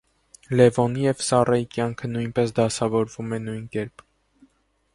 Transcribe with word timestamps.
Լևոնի 0.59 1.03
և 1.03 1.19
Սառայի 1.25 1.67
կյանքը 1.75 2.09
նույնպես 2.13 2.53
դասավորվում 2.61 3.37
է 3.37 3.39
նույն 3.45 3.69
կերպ։ 3.77 4.05